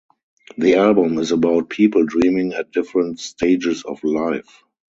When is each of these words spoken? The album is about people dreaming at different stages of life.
The 0.57 0.77
album 0.77 1.19
is 1.19 1.31
about 1.31 1.69
people 1.69 2.07
dreaming 2.07 2.53
at 2.55 2.71
different 2.71 3.19
stages 3.19 3.83
of 3.83 4.03
life. 4.03 4.63